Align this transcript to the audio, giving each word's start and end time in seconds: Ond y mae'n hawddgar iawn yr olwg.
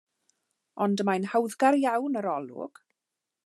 Ond 0.85 1.03
y 1.03 1.05
mae'n 1.09 1.27
hawddgar 1.33 1.79
iawn 1.83 2.19
yr 2.23 2.31
olwg. 2.33 2.85